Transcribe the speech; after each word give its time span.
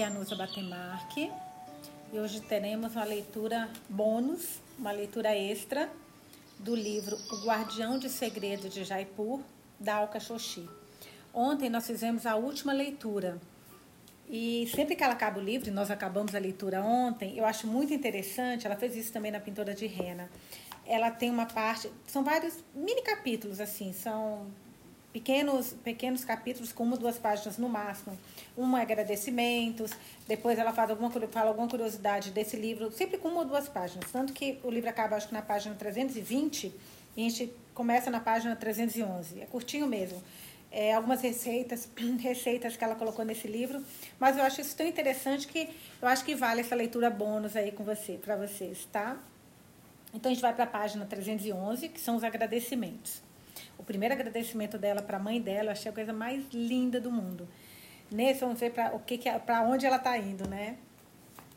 Aqui 0.00 0.06
é 0.06 0.06
a 0.06 0.18
Nusa 0.18 0.34
Batemarque 0.34 1.30
e 2.10 2.18
hoje 2.18 2.40
teremos 2.40 2.96
uma 2.96 3.04
leitura 3.04 3.68
bônus, 3.86 4.58
uma 4.78 4.92
leitura 4.92 5.36
extra 5.36 5.90
do 6.58 6.74
livro 6.74 7.18
O 7.30 7.44
Guardião 7.44 7.98
de 7.98 8.08
Segredo 8.08 8.70
de 8.70 8.82
Jaipur, 8.82 9.40
da 9.78 9.96
Alka 9.96 10.18
Xoxi. 10.18 10.66
Ontem 11.34 11.68
nós 11.68 11.86
fizemos 11.86 12.24
a 12.24 12.34
última 12.34 12.72
leitura 12.72 13.38
e 14.26 14.66
sempre 14.74 14.96
que 14.96 15.04
ela 15.04 15.12
acaba 15.12 15.38
o 15.38 15.42
livro, 15.42 15.70
nós 15.70 15.90
acabamos 15.90 16.34
a 16.34 16.38
leitura 16.38 16.82
ontem, 16.82 17.36
eu 17.36 17.44
acho 17.44 17.66
muito 17.66 17.92
interessante, 17.92 18.66
ela 18.66 18.76
fez 18.76 18.96
isso 18.96 19.12
também 19.12 19.30
na 19.30 19.38
pintura 19.38 19.74
de 19.74 19.86
rena. 19.86 20.30
Ela 20.86 21.10
tem 21.10 21.30
uma 21.30 21.44
parte, 21.44 21.92
são 22.06 22.24
vários 22.24 22.54
mini 22.74 23.02
capítulos 23.02 23.60
assim, 23.60 23.92
são 23.92 24.46
pequenos, 25.12 25.74
pequenos 25.84 26.24
capítulos 26.24 26.72
com 26.72 26.84
uma 26.84 26.96
duas 26.96 27.18
páginas 27.18 27.58
no 27.58 27.68
máximo. 27.68 28.18
Um 28.56 28.76
é 28.76 28.82
agradecimentos, 28.82 29.92
depois 30.26 30.58
ela 30.58 30.72
fala 30.72 30.90
alguma, 30.90 31.10
fala 31.10 31.48
alguma 31.48 31.68
curiosidade 31.68 32.30
desse 32.30 32.56
livro, 32.56 32.90
sempre 32.92 33.18
com 33.18 33.28
uma 33.28 33.40
ou 33.40 33.44
duas 33.44 33.68
páginas. 33.68 34.10
Tanto 34.10 34.32
que 34.32 34.58
o 34.62 34.70
livro 34.70 34.88
acaba, 34.88 35.16
acho 35.16 35.28
que 35.28 35.34
na 35.34 35.42
página 35.42 35.74
320 35.74 36.72
e 37.16 37.26
a 37.26 37.28
gente 37.28 37.52
começa 37.74 38.10
na 38.10 38.20
página 38.20 38.54
311. 38.54 39.40
É 39.40 39.46
curtinho 39.46 39.86
mesmo. 39.86 40.22
É, 40.72 40.94
algumas 40.94 41.20
receitas, 41.20 41.88
receitas 42.20 42.76
que 42.76 42.84
ela 42.84 42.94
colocou 42.94 43.24
nesse 43.24 43.48
livro, 43.48 43.84
mas 44.20 44.36
eu 44.36 44.44
acho 44.44 44.60
isso 44.60 44.76
tão 44.76 44.86
interessante 44.86 45.48
que 45.48 45.68
eu 46.00 46.06
acho 46.06 46.24
que 46.24 46.34
vale 46.34 46.60
essa 46.60 46.76
leitura 46.76 47.10
bônus 47.10 47.56
aí 47.56 47.72
com 47.72 47.82
você, 47.82 48.12
para 48.22 48.36
vocês, 48.36 48.86
tá? 48.92 49.18
Então 50.14 50.30
a 50.30 50.34
gente 50.34 50.42
vai 50.42 50.54
para 50.54 50.64
a 50.64 50.68
página 50.68 51.04
311, 51.06 51.88
que 51.88 52.00
são 52.00 52.16
os 52.16 52.22
agradecimentos. 52.22 53.20
O 53.78 53.82
primeiro 53.82 54.14
agradecimento 54.14 54.78
dela 54.78 55.02
para 55.02 55.16
a 55.16 55.20
mãe 55.20 55.40
dela, 55.40 55.68
eu 55.68 55.72
achei 55.72 55.90
a 55.90 55.94
coisa 55.94 56.12
mais 56.12 56.44
linda 56.52 57.00
do 57.00 57.10
mundo. 57.10 57.48
Nesse, 58.10 58.40
vamos 58.40 58.58
ver 58.58 58.72
para 58.72 58.98
que, 59.00 59.18
que 59.18 59.28
é, 59.28 59.40
onde 59.66 59.86
ela 59.86 59.96
está 59.96 60.16
indo, 60.18 60.48
né? 60.48 60.76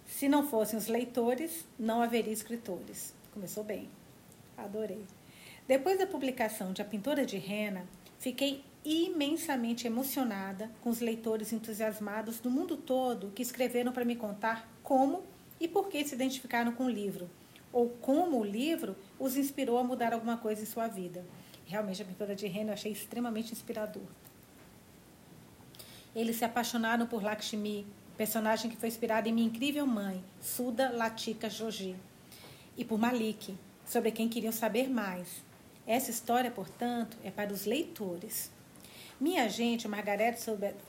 Se 0.06 0.30
não 0.30 0.48
fossem 0.48 0.78
os 0.78 0.88
leitores, 0.88 1.66
não 1.78 2.02
haveria 2.02 2.34
escritores. 2.34 3.14
Começou 3.34 3.64
bem. 3.64 3.90
Adorei. 4.56 5.04
Depois 5.68 5.98
da 5.98 6.06
publicação 6.06 6.74
de 6.74 6.82
A 6.82 6.86
Pintora 6.86 7.26
de 7.26 7.38
Rena, 7.38 7.86
fiquei 8.20 8.64
imensamente 8.86 9.88
emocionada 9.88 10.70
com 10.82 10.90
os 10.90 11.00
leitores 11.00 11.54
entusiasmados 11.54 12.40
do 12.40 12.52
mundo 12.52 12.76
todo 12.76 13.32
que 13.32 13.42
escreveram 13.42 13.92
para 13.92 14.06
me 14.06 14.16
contar 14.16 14.70
como 14.84 15.24
e 15.60 15.68
por 15.68 15.88
que 15.88 16.04
se 16.06 16.16
identificaram 16.16 16.74
com 16.74 16.86
o 16.86 16.90
livro, 16.90 17.30
ou 17.72 17.90
como 17.90 18.40
o 18.40 18.44
livro 18.44 18.96
os 19.18 19.38
inspirou 19.38 19.78
a 19.78 19.84
mudar 19.84 20.14
alguma 20.14 20.38
coisa 20.38 20.62
em 20.62 20.66
sua 20.66 20.88
vida. 20.88 21.24
Realmente, 21.74 22.04
a 22.04 22.06
pintura 22.06 22.36
de 22.36 22.46
Reno 22.46 22.70
eu 22.70 22.76
achei 22.76 22.92
extremamente 22.92 23.52
inspirador. 23.52 24.04
Eles 26.16 26.36
se 26.36 26.46
apaixonaram 26.46 27.08
por 27.08 27.24
Lakshmi, 27.24 27.88
personagem 28.16 28.70
que 28.70 28.78
foi 28.78 28.90
inspirada 28.90 29.28
em 29.28 29.34
minha 29.34 29.48
incrível 29.48 29.88
mãe, 29.88 30.24
Suda 30.40 30.92
Latika 30.92 31.50
Joji, 31.50 31.96
e 32.78 32.86
por 32.86 33.00
Malik, 33.00 33.58
sobre 33.88 34.12
quem 34.12 34.30
queriam 34.30 34.54
saber 34.54 34.88
mais. 34.88 35.42
Essa 35.88 36.12
história, 36.12 36.52
portanto, 36.52 37.18
é 37.24 37.32
para 37.32 37.52
os 37.52 37.66
leitores. 37.66 38.52
Minha 39.20 39.46
agente, 39.46 39.88
Margaret 39.88 40.36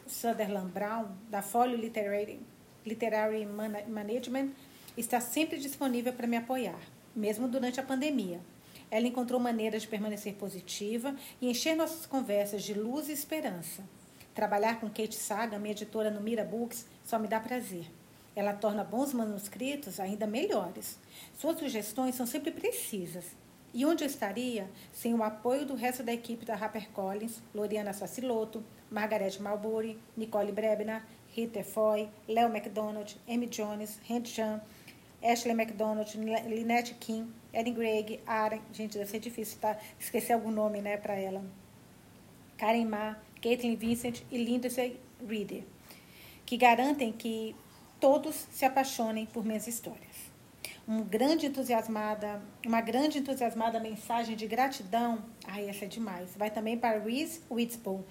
Sutherland 0.06 0.70
Brown, 0.70 1.06
da 1.30 1.40
Folio 1.40 1.78
Literary, 1.78 2.38
Literary 2.84 3.46
Management, 3.46 4.50
está 4.98 5.18
sempre 5.18 5.58
disponível 5.58 6.12
para 6.12 6.26
me 6.26 6.36
apoiar, 6.36 6.78
mesmo 7.16 7.48
durante 7.48 7.80
a 7.80 7.82
pandemia. 7.82 8.38
Ela 8.94 9.08
encontrou 9.08 9.40
maneiras 9.40 9.82
de 9.82 9.88
permanecer 9.88 10.34
positiva 10.34 11.16
e 11.40 11.50
encher 11.50 11.74
nossas 11.74 12.06
conversas 12.06 12.62
de 12.62 12.74
luz 12.74 13.08
e 13.08 13.12
esperança. 13.12 13.82
Trabalhar 14.32 14.78
com 14.78 14.86
Kate 14.86 15.16
Saga, 15.16 15.58
minha 15.58 15.72
editora 15.72 16.12
no 16.12 16.20
Mira 16.20 16.44
Books, 16.44 16.86
só 17.02 17.18
me 17.18 17.26
dá 17.26 17.40
prazer. 17.40 17.90
Ela 18.36 18.52
torna 18.52 18.84
bons 18.84 19.12
manuscritos 19.12 19.98
ainda 19.98 20.28
melhores. 20.28 20.96
Suas 21.36 21.58
sugestões 21.58 22.14
são 22.14 22.24
sempre 22.24 22.52
precisas. 22.52 23.24
E 23.72 23.84
onde 23.84 24.04
eu 24.04 24.06
estaria 24.06 24.70
sem 24.92 25.12
o 25.12 25.24
apoio 25.24 25.66
do 25.66 25.74
resto 25.74 26.04
da 26.04 26.12
equipe 26.12 26.46
da 26.46 26.54
HarperCollins, 26.54 27.42
Loriana 27.52 27.92
Sassiloto, 27.92 28.62
Margaret 28.88 29.40
Marbury, 29.40 29.98
Nicole 30.16 30.52
Brebner, 30.52 31.02
Rita 31.30 31.64
Foy, 31.64 32.08
Léo 32.28 32.48
McDonald, 32.48 33.16
Amy 33.28 33.48
Jones, 33.48 33.98
Hank 34.08 34.28
Jean, 34.28 34.60
Ashley 35.24 35.54
McDonald, 35.54 36.14
Lynette 36.18 36.94
King, 37.00 37.32
Erin 37.52 37.72
Gregg, 37.72 38.20
Aren, 38.26 38.60
gente, 38.72 38.98
deve 38.98 39.10
ser 39.10 39.20
difícil 39.20 39.58
tá? 39.58 39.78
esquecer 39.98 40.34
algum 40.34 40.50
nome 40.50 40.82
né, 40.82 40.98
para 40.98 41.14
ela. 41.14 41.42
Karen 42.58 42.84
Ma, 42.84 43.16
Caitlin 43.40 43.74
Vincent 43.74 44.22
e 44.30 44.36
Lindsay 44.36 45.00
Reader, 45.26 45.64
que 46.44 46.56
garantem 46.56 47.10
que 47.10 47.56
todos 47.98 48.46
se 48.50 48.64
apaixonem 48.64 49.24
por 49.24 49.44
minhas 49.44 49.66
histórias. 49.66 50.34
Um 50.86 51.02
grande 51.02 51.46
entusiasmada, 51.46 52.42
uma 52.66 52.82
grande 52.82 53.18
entusiasmada 53.18 53.80
mensagem 53.80 54.36
de 54.36 54.46
gratidão. 54.46 55.24
Ai, 55.46 55.68
essa 55.68 55.86
é 55.86 55.88
demais. 55.88 56.36
Vai 56.36 56.50
também 56.50 56.76
para 56.76 56.98
Reese 56.98 57.40
Witherspoon, 57.50 58.02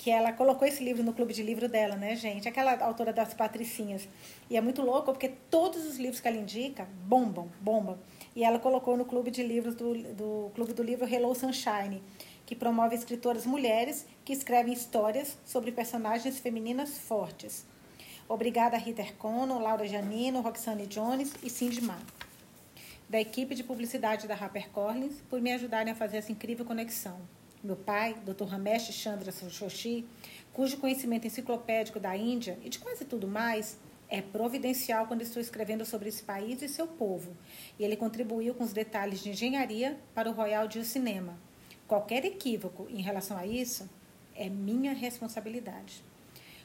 que 0.00 0.10
ela 0.10 0.32
colocou 0.32 0.66
esse 0.66 0.82
livro 0.82 1.02
no 1.02 1.12
clube 1.12 1.34
de 1.34 1.42
livro 1.42 1.68
dela, 1.68 1.94
né, 1.94 2.16
gente? 2.16 2.48
Aquela 2.48 2.74
autora 2.82 3.12
das 3.12 3.34
Patricinhas. 3.34 4.08
E 4.48 4.56
é 4.56 4.60
muito 4.60 4.80
louco 4.80 5.12
porque 5.12 5.28
todos 5.50 5.84
os 5.84 5.98
livros 5.98 6.20
que 6.20 6.26
ela 6.26 6.38
indica 6.38 6.88
bombam, 7.04 7.50
bombam. 7.60 7.98
E 8.34 8.42
ela 8.42 8.58
colocou 8.58 8.96
no 8.96 9.04
clube 9.04 9.30
de 9.30 9.42
livros 9.42 9.74
do, 9.74 9.92
do 10.14 10.50
clube 10.54 10.72
do 10.72 10.82
livro 10.82 11.06
Hello 11.06 11.34
Sunshine, 11.34 12.02
que 12.46 12.56
promove 12.56 12.94
escritoras 12.94 13.44
mulheres 13.44 14.06
que 14.24 14.32
escrevem 14.32 14.72
histórias 14.72 15.36
sobre 15.44 15.70
personagens 15.70 16.40
femininas 16.40 16.96
fortes. 16.96 17.66
Obrigada 18.26 18.76
a 18.76 18.80
Rita 18.80 19.02
Ercono, 19.02 19.58
Laura 19.58 19.86
Janino, 19.86 20.40
Roxane 20.40 20.86
Jones 20.86 21.34
e 21.42 21.50
Cindy 21.50 21.82
Ma, 21.82 21.98
da 23.06 23.20
equipe 23.20 23.54
de 23.54 23.62
publicidade 23.62 24.26
da 24.26 24.34
HarperCollins, 24.34 25.20
por 25.28 25.42
me 25.42 25.52
ajudarem 25.52 25.92
a 25.92 25.96
fazer 25.96 26.16
essa 26.16 26.32
incrível 26.32 26.64
conexão. 26.64 27.20
Meu 27.62 27.76
pai, 27.76 28.14
Dr. 28.24 28.44
Ramesh 28.44 28.90
Chandra 28.90 29.30
Shoshi, 29.30 30.06
cujo 30.50 30.78
conhecimento 30.78 31.26
enciclopédico 31.26 32.00
da 32.00 32.16
Índia 32.16 32.58
e 32.64 32.70
de 32.70 32.78
quase 32.78 33.04
tudo 33.04 33.28
mais 33.28 33.78
é 34.08 34.22
providencial 34.22 35.06
quando 35.06 35.20
estou 35.20 35.42
escrevendo 35.42 35.84
sobre 35.84 36.08
esse 36.08 36.22
país 36.22 36.62
e 36.62 36.68
seu 36.68 36.86
povo, 36.86 37.36
e 37.78 37.84
ele 37.84 37.96
contribuiu 37.96 38.54
com 38.54 38.64
os 38.64 38.72
detalhes 38.72 39.22
de 39.22 39.28
engenharia 39.28 39.98
para 40.14 40.30
o 40.30 40.32
Royal 40.32 40.66
de 40.66 40.82
Cinema. 40.86 41.38
Qualquer 41.86 42.24
equívoco 42.24 42.86
em 42.88 43.02
relação 43.02 43.36
a 43.36 43.46
isso 43.46 43.86
é 44.34 44.48
minha 44.48 44.94
responsabilidade. 44.94 46.02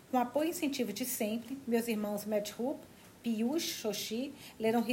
Com 0.09 0.17
apoio 0.17 0.47
e 0.47 0.51
incentivo 0.51 0.93
de 0.93 1.03
sempre, 1.03 1.57
meus 1.67 1.89
irmãos 1.89 2.25
Matt 2.25 2.53
Hoop, 2.57 2.79
Piyush 3.25 3.81
Shoshi 3.81 4.35
leram 4.59 4.85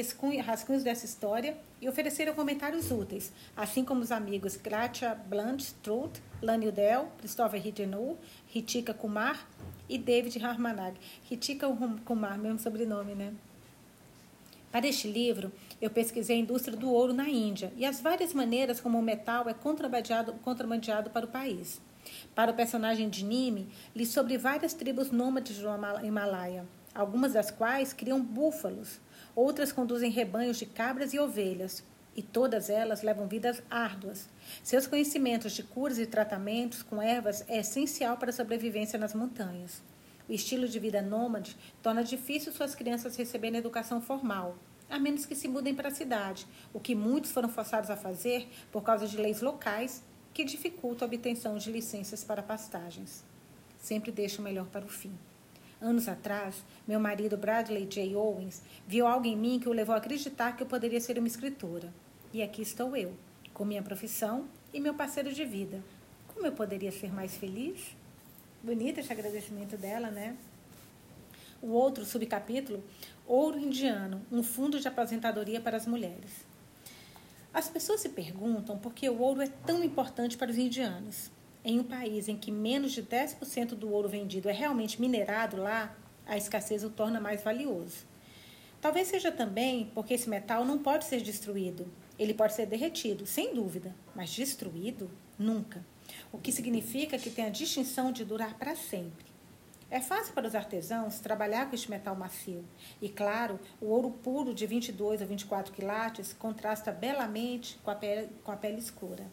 rascunhos 0.42 0.82
dessa 0.82 1.04
história 1.04 1.54
e 1.82 1.86
ofereceram 1.86 2.32
comentários 2.32 2.90
úteis, 2.90 3.30
assim 3.54 3.84
como 3.84 4.00
os 4.00 4.10
amigos 4.10 4.56
Gratia 4.56 5.14
Blunt 5.14 5.60
Struth, 5.60 6.18
Lani 6.40 6.68
Udell, 6.68 7.12
Christopher 7.18 7.60
Hitenu, 7.66 8.16
Ritika 8.46 8.94
Kumar 8.94 9.46
e 9.86 9.98
David 9.98 10.42
Harmanag. 10.42 10.98
Ritika 11.28 11.68
Kumar, 12.06 12.38
mesmo 12.38 12.58
sobrenome, 12.58 13.14
né? 13.14 13.34
Para 14.70 14.86
este 14.86 15.08
livro, 15.08 15.52
eu 15.78 15.90
pesquisei 15.90 16.36
a 16.36 16.40
indústria 16.40 16.74
do 16.74 16.90
ouro 16.90 17.12
na 17.12 17.28
Índia 17.28 17.70
e 17.76 17.84
as 17.84 18.00
várias 18.00 18.32
maneiras 18.32 18.80
como 18.80 18.98
o 18.98 19.02
metal 19.02 19.46
é 19.46 19.52
contrabandeado, 19.52 20.32
contrabandeado 20.42 21.10
para 21.10 21.26
o 21.26 21.28
país. 21.28 21.82
Para 22.34 22.50
o 22.50 22.54
personagem 22.54 23.10
de 23.10 23.26
Nimi, 23.26 23.68
li 23.94 24.06
sobre 24.06 24.38
várias 24.38 24.72
tribos 24.72 25.10
nômades 25.10 25.58
do 25.58 25.68
Himalaia, 26.02 26.64
algumas 26.94 27.32
das 27.32 27.50
quais 27.50 27.92
criam 27.92 28.20
búfalos, 28.20 29.00
outras 29.34 29.72
conduzem 29.72 30.10
rebanhos 30.10 30.58
de 30.58 30.66
cabras 30.66 31.12
e 31.14 31.18
ovelhas, 31.18 31.84
e 32.14 32.22
todas 32.22 32.68
elas 32.68 33.02
levam 33.02 33.26
vidas 33.26 33.62
árduas. 33.70 34.28
Seus 34.62 34.86
conhecimentos 34.86 35.52
de 35.52 35.62
curas 35.62 35.98
e 35.98 36.06
tratamentos 36.06 36.82
com 36.82 37.00
ervas 37.00 37.44
é 37.48 37.58
essencial 37.58 38.16
para 38.16 38.30
a 38.30 38.34
sobrevivência 38.34 38.98
nas 38.98 39.14
montanhas. 39.14 39.82
O 40.28 40.32
estilo 40.32 40.68
de 40.68 40.78
vida 40.78 41.02
nômade 41.02 41.56
torna 41.82 42.04
difícil 42.04 42.52
suas 42.52 42.74
crianças 42.74 43.16
receberem 43.16 43.58
educação 43.58 44.00
formal, 44.00 44.56
a 44.88 44.98
menos 44.98 45.24
que 45.24 45.34
se 45.34 45.48
mudem 45.48 45.74
para 45.74 45.88
a 45.88 45.94
cidade, 45.94 46.46
o 46.72 46.78
que 46.78 46.94
muitos 46.94 47.32
foram 47.32 47.48
forçados 47.48 47.90
a 47.90 47.96
fazer 47.96 48.48
por 48.70 48.82
causa 48.82 49.08
de 49.08 49.16
leis 49.16 49.40
locais 49.40 50.02
que 50.34 50.44
dificultam 50.44 51.06
a 51.06 51.10
obtenção 51.10 51.56
de 51.56 51.70
licenças 51.70 52.22
para 52.22 52.42
pastagens. 52.42 53.24
Sempre 53.78 54.12
deixo 54.12 54.40
o 54.40 54.44
melhor 54.44 54.66
para 54.66 54.84
o 54.84 54.88
fim. 54.88 55.12
Anos 55.82 56.06
atrás, 56.06 56.62
meu 56.86 57.00
marido 57.00 57.36
Bradley 57.36 57.86
J. 57.86 58.14
Owens 58.14 58.62
viu 58.86 59.04
algo 59.04 59.26
em 59.26 59.36
mim 59.36 59.58
que 59.58 59.68
o 59.68 59.72
levou 59.72 59.96
a 59.96 59.98
acreditar 59.98 60.56
que 60.56 60.62
eu 60.62 60.66
poderia 60.68 61.00
ser 61.00 61.18
uma 61.18 61.26
escritora. 61.26 61.92
E 62.32 62.40
aqui 62.40 62.62
estou 62.62 62.96
eu, 62.96 63.12
com 63.52 63.64
minha 63.64 63.82
profissão 63.82 64.46
e 64.72 64.78
meu 64.78 64.94
parceiro 64.94 65.32
de 65.32 65.44
vida. 65.44 65.82
Como 66.28 66.46
eu 66.46 66.52
poderia 66.52 66.92
ser 66.92 67.12
mais 67.12 67.36
feliz? 67.36 67.96
Bonito 68.62 69.00
esse 69.00 69.12
agradecimento 69.12 69.76
dela, 69.76 70.08
né? 70.08 70.36
O 71.60 71.70
outro 71.70 72.04
subcapítulo, 72.04 72.80
Ouro 73.26 73.58
Indiano, 73.58 74.22
um 74.30 74.44
fundo 74.44 74.78
de 74.78 74.86
aposentadoria 74.86 75.60
para 75.60 75.76
as 75.76 75.84
mulheres. 75.84 76.46
As 77.52 77.68
pessoas 77.68 78.00
se 78.00 78.10
perguntam 78.10 78.78
por 78.78 78.94
que 78.94 79.08
o 79.08 79.20
ouro 79.20 79.42
é 79.42 79.48
tão 79.66 79.82
importante 79.82 80.38
para 80.38 80.52
os 80.52 80.56
indianos. 80.56 81.28
Em 81.64 81.78
um 81.78 81.84
país 81.84 82.28
em 82.28 82.36
que 82.36 82.50
menos 82.50 82.92
de 82.92 83.02
10% 83.02 83.74
do 83.74 83.90
ouro 83.92 84.08
vendido 84.08 84.48
é 84.48 84.52
realmente 84.52 85.00
minerado 85.00 85.56
lá, 85.56 85.96
a 86.26 86.36
escassez 86.36 86.82
o 86.82 86.90
torna 86.90 87.20
mais 87.20 87.42
valioso. 87.42 88.04
Talvez 88.80 89.06
seja 89.06 89.30
também 89.30 89.90
porque 89.94 90.14
esse 90.14 90.28
metal 90.28 90.64
não 90.64 90.78
pode 90.78 91.04
ser 91.04 91.20
destruído. 91.20 91.86
Ele 92.18 92.34
pode 92.34 92.54
ser 92.54 92.66
derretido, 92.66 93.26
sem 93.26 93.54
dúvida, 93.54 93.94
mas 94.14 94.30
destruído? 94.30 95.08
Nunca. 95.38 95.84
O 96.32 96.38
que 96.38 96.50
significa 96.50 97.16
que 97.16 97.30
tem 97.30 97.44
a 97.44 97.50
distinção 97.50 98.10
de 98.10 98.24
durar 98.24 98.58
para 98.58 98.74
sempre. 98.74 99.32
É 99.88 100.00
fácil 100.00 100.32
para 100.32 100.48
os 100.48 100.54
artesãos 100.54 101.20
trabalhar 101.20 101.68
com 101.68 101.74
este 101.74 101.90
metal 101.90 102.16
macio. 102.16 102.64
E, 103.00 103.08
claro, 103.08 103.60
o 103.80 103.86
ouro 103.86 104.10
puro 104.10 104.54
de 104.54 104.66
22 104.66 105.22
a 105.22 105.26
24 105.26 105.72
quilates 105.72 106.32
contrasta 106.32 106.90
belamente 106.90 107.78
com 107.84 107.90
a 107.90 107.94
pele, 107.94 108.30
com 108.42 108.50
a 108.50 108.56
pele 108.56 108.78
escura. 108.78 109.26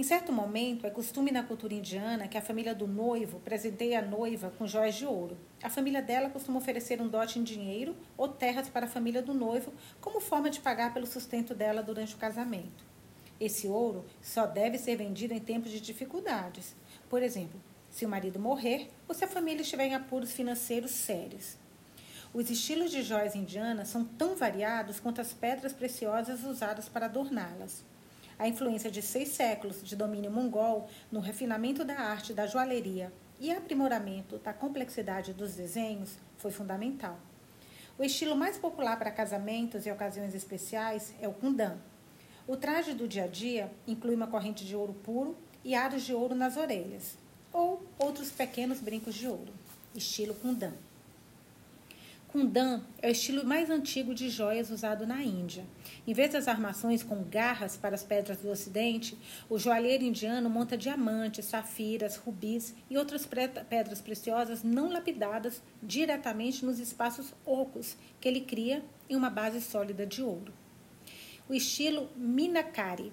Em 0.00 0.02
certo 0.02 0.32
momento, 0.32 0.86
é 0.86 0.90
costume 0.90 1.30
na 1.30 1.42
cultura 1.42 1.74
indiana 1.74 2.26
que 2.26 2.38
a 2.38 2.40
família 2.40 2.74
do 2.74 2.86
noivo 2.86 3.38
presenteie 3.40 3.94
a 3.94 4.00
noiva 4.00 4.50
com 4.56 4.66
joias 4.66 4.94
de 4.94 5.04
ouro. 5.04 5.36
A 5.62 5.68
família 5.68 6.00
dela 6.00 6.30
costuma 6.30 6.56
oferecer 6.56 7.02
um 7.02 7.06
dote 7.06 7.38
em 7.38 7.44
dinheiro 7.44 7.94
ou 8.16 8.26
terras 8.26 8.66
para 8.66 8.86
a 8.86 8.88
família 8.88 9.20
do 9.20 9.34
noivo 9.34 9.74
como 10.00 10.18
forma 10.18 10.48
de 10.48 10.58
pagar 10.58 10.94
pelo 10.94 11.06
sustento 11.06 11.54
dela 11.54 11.82
durante 11.82 12.14
o 12.14 12.16
casamento. 12.16 12.82
Esse 13.38 13.68
ouro 13.68 14.06
só 14.22 14.46
deve 14.46 14.78
ser 14.78 14.96
vendido 14.96 15.34
em 15.34 15.38
tempos 15.38 15.70
de 15.70 15.82
dificuldades. 15.82 16.74
Por 17.10 17.22
exemplo, 17.22 17.60
se 17.90 18.06
o 18.06 18.08
marido 18.08 18.40
morrer 18.40 18.88
ou 19.06 19.14
se 19.14 19.26
a 19.26 19.28
família 19.28 19.60
estiver 19.60 19.84
em 19.84 19.94
apuros 19.94 20.32
financeiros 20.32 20.92
sérios. 20.92 21.58
Os 22.32 22.48
estilos 22.48 22.90
de 22.90 23.02
joias 23.02 23.34
indianas 23.34 23.88
são 23.88 24.02
tão 24.02 24.34
variados 24.34 24.98
quanto 24.98 25.20
as 25.20 25.34
pedras 25.34 25.74
preciosas 25.74 26.42
usadas 26.42 26.88
para 26.88 27.04
adorná-las. 27.04 27.84
A 28.40 28.48
influência 28.48 28.90
de 28.90 29.02
seis 29.02 29.28
séculos 29.28 29.82
de 29.82 29.94
domínio 29.94 30.30
mongol 30.30 30.88
no 31.12 31.20
refinamento 31.20 31.84
da 31.84 32.00
arte 32.00 32.32
da 32.32 32.46
joalheria 32.46 33.12
e 33.38 33.52
aprimoramento 33.52 34.38
da 34.38 34.50
complexidade 34.50 35.34
dos 35.34 35.54
desenhos 35.54 36.16
foi 36.38 36.50
fundamental. 36.50 37.20
O 37.98 38.02
estilo 38.02 38.34
mais 38.34 38.56
popular 38.56 38.98
para 38.98 39.10
casamentos 39.10 39.84
e 39.84 39.90
ocasiões 39.90 40.34
especiais 40.34 41.12
é 41.20 41.28
o 41.28 41.34
kundan. 41.34 41.76
O 42.48 42.56
traje 42.56 42.94
do 42.94 43.06
dia 43.06 43.24
a 43.24 43.28
dia 43.28 43.70
inclui 43.86 44.14
uma 44.14 44.26
corrente 44.26 44.64
de 44.64 44.74
ouro 44.74 44.94
puro 44.94 45.36
e 45.62 45.74
aros 45.74 46.02
de 46.02 46.14
ouro 46.14 46.34
nas 46.34 46.56
orelhas 46.56 47.18
ou 47.52 47.84
outros 47.98 48.30
pequenos 48.30 48.80
brincos 48.80 49.16
de 49.16 49.28
ouro, 49.28 49.52
estilo 49.94 50.34
Kundan. 50.36 50.72
Kundan 52.30 52.82
é 53.02 53.08
o 53.08 53.10
estilo 53.10 53.44
mais 53.44 53.68
antigo 53.70 54.14
de 54.14 54.28
joias 54.28 54.70
usado 54.70 55.04
na 55.04 55.20
Índia. 55.20 55.64
Em 56.06 56.14
vez 56.14 56.30
das 56.32 56.46
armações 56.46 57.02
com 57.02 57.24
garras 57.24 57.76
para 57.76 57.96
as 57.96 58.04
pedras 58.04 58.38
do 58.38 58.50
Ocidente, 58.50 59.18
o 59.48 59.58
joalheiro 59.58 60.04
indiano 60.04 60.48
monta 60.48 60.78
diamantes, 60.78 61.46
safiras, 61.46 62.14
rubis 62.14 62.72
e 62.88 62.96
outras 62.96 63.26
pedras 63.68 64.00
preciosas 64.00 64.62
não 64.62 64.92
lapidadas 64.92 65.60
diretamente 65.82 66.64
nos 66.64 66.78
espaços 66.78 67.34
ocos 67.44 67.96
que 68.20 68.28
ele 68.28 68.42
cria 68.42 68.84
em 69.08 69.16
uma 69.16 69.28
base 69.28 69.60
sólida 69.60 70.06
de 70.06 70.22
ouro. 70.22 70.52
O 71.48 71.54
estilo 71.54 72.08
Minakari. 72.14 73.12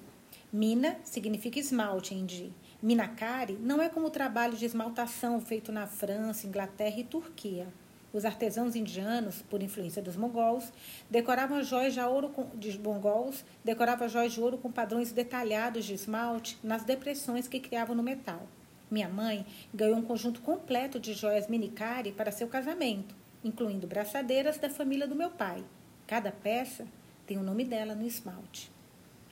Mina 0.54 0.96
significa 1.04 1.60
esmalte 1.60 2.14
em 2.14 2.20
hindi 2.20 2.54
Minakari 2.82 3.58
não 3.60 3.82
é 3.82 3.90
como 3.90 4.06
o 4.06 4.12
trabalho 4.12 4.56
de 4.56 4.66
esmaltação 4.66 5.42
feito 5.42 5.72
na 5.72 5.88
França, 5.88 6.46
Inglaterra 6.46 7.00
e 7.00 7.04
Turquia. 7.04 7.68
Os 8.14 8.26
artesãos 8.26 8.76
indianos, 8.76 9.42
por 9.50 9.62
influência 9.62 10.02
dos 10.02 10.16
mongols, 10.16 10.72
decoravam 11.10 11.64
joias 11.64 11.94
de 11.94 12.00
ouro 12.00 12.30
com, 12.30 12.46
de 12.58 12.78
mongols, 12.80 13.44
decoravam 13.64 14.08
joias 14.08 14.34
de 14.34 14.42
ouro 14.42 14.58
com 14.58 14.72
padrões 14.72 15.12
detalhados 15.12 15.86
de 15.86 15.94
esmalte 15.94 16.58
nas 16.64 16.84
depressões 16.84 17.48
que 17.48 17.60
criavam 17.60 17.96
no 17.96 18.04
metal. 18.04 18.48
Minha 18.90 19.10
mãe 19.10 19.46
ganhou 19.74 19.98
um 19.98 20.02
conjunto 20.02 20.42
completo 20.42 21.00
de 21.00 21.14
joias 21.14 21.48
minikari 21.48 22.12
para 22.12 22.32
seu 22.32 22.48
casamento, 22.48 23.14
incluindo 23.44 23.86
braçadeiras 23.86 24.58
da 24.58 24.70
família 24.70 25.08
do 25.08 25.16
meu 25.16 25.30
pai. 25.30 25.64
Cada 26.06 26.32
peça 26.32 26.88
tem 27.26 27.38
o 27.38 27.44
nome 27.44 27.66
dela 27.66 27.94
no 27.94 28.06
esmalte, 28.06 28.72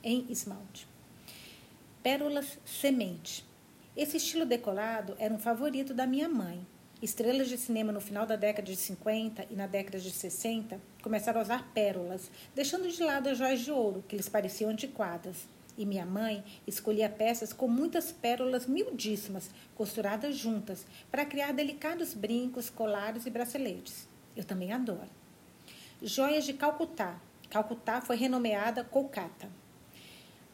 em 0.04 0.26
esmalte 0.28 0.86
pérolas 2.06 2.56
semente. 2.64 3.44
Esse 3.96 4.18
estilo 4.18 4.46
decolado 4.46 5.16
era 5.18 5.34
um 5.34 5.40
favorito 5.40 5.92
da 5.92 6.06
minha 6.06 6.28
mãe. 6.28 6.64
Estrelas 7.02 7.50
de 7.50 7.58
cinema 7.58 7.92
no 7.92 8.00
final 8.00 8.24
da 8.24 8.36
década 8.36 8.66
de 8.66 8.74
50 8.74 9.48
e 9.50 9.54
na 9.54 9.66
década 9.66 9.98
de 9.98 10.10
60 10.10 10.80
começaram 11.02 11.40
a 11.40 11.42
usar 11.42 11.70
pérolas, 11.74 12.30
deixando 12.54 12.90
de 12.90 13.02
lado 13.02 13.28
as 13.28 13.36
joias 13.36 13.60
de 13.60 13.70
ouro, 13.70 14.02
que 14.08 14.16
lhes 14.16 14.30
pareciam 14.30 14.70
antiquadas. 14.70 15.46
E 15.76 15.84
minha 15.84 16.06
mãe 16.06 16.42
escolhia 16.66 17.10
peças 17.10 17.52
com 17.52 17.68
muitas 17.68 18.10
pérolas 18.10 18.66
miudíssimas, 18.66 19.50
costuradas 19.74 20.38
juntas, 20.38 20.86
para 21.10 21.26
criar 21.26 21.52
delicados 21.52 22.14
brincos, 22.14 22.70
colares 22.70 23.26
e 23.26 23.30
braceletes. 23.30 24.08
Eu 24.34 24.42
também 24.42 24.72
adoro. 24.72 25.10
Joias 26.02 26.46
de 26.46 26.54
Calcutá. 26.54 27.20
Calcutá 27.50 28.00
foi 28.00 28.16
renomeada 28.16 28.82
Kolkata. 28.82 29.50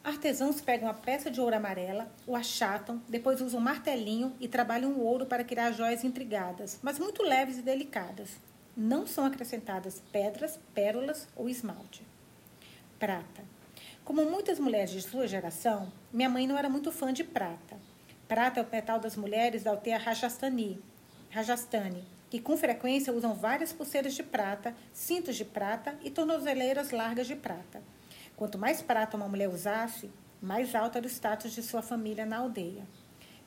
Artesãos 0.03 0.59
pegam 0.59 0.89
a 0.89 0.93
peça 0.93 1.31
de 1.31 1.39
ouro 1.39 1.55
amarela, 1.55 2.11
o 2.27 2.35
achatam, 2.35 3.01
depois 3.07 3.39
usam 3.39 3.61
um 3.61 3.63
martelinho 3.63 4.35
e 4.37 4.49
trabalham 4.49 4.91
o 4.91 4.99
ouro 4.99 5.25
para 5.25 5.45
criar 5.45 5.71
joias 5.71 6.03
intrigadas, 6.03 6.77
mas 6.83 6.99
muito 6.99 7.23
leves 7.23 7.57
e 7.57 7.61
delicadas. 7.61 8.31
Não 8.75 9.07
são 9.07 9.23
acrescentadas 9.23 10.03
pedras, 10.11 10.59
pérolas 10.73 11.25
ou 11.37 11.47
esmalte. 11.47 12.05
Prata. 12.99 13.45
Como 14.03 14.25
muitas 14.25 14.59
mulheres 14.59 14.91
de 14.91 15.01
sua 15.01 15.25
geração, 15.25 15.89
minha 16.11 16.27
mãe 16.27 16.45
não 16.45 16.57
era 16.57 16.67
muito 16.67 16.91
fã 16.91 17.13
de 17.13 17.23
prata. 17.23 17.77
Prata 18.27 18.59
é 18.59 18.63
o 18.63 18.69
metal 18.69 18.99
das 18.99 19.15
mulheres 19.15 19.63
da 19.63 19.71
aldeia 19.71 19.97
Rajasthani, 19.97 20.83
Rajasthani, 21.29 22.03
que 22.29 22.41
com 22.41 22.57
frequência 22.57 23.13
usam 23.13 23.33
várias 23.33 23.71
pulseiras 23.71 24.13
de 24.13 24.23
prata, 24.23 24.75
cintos 24.91 25.37
de 25.37 25.45
prata 25.45 25.97
e 26.03 26.11
tornozeleiras 26.11 26.91
largas 26.91 27.25
de 27.25 27.37
prata. 27.37 27.81
Quanto 28.35 28.57
mais 28.57 28.81
prata 28.81 29.15
uma 29.15 29.27
mulher 29.27 29.49
usasse, 29.49 30.09
mais 30.41 30.75
alto 30.75 30.97
era 30.97 31.05
o 31.05 31.09
status 31.09 31.51
de 31.51 31.63
sua 31.63 31.81
família 31.81 32.25
na 32.25 32.37
aldeia. 32.37 32.83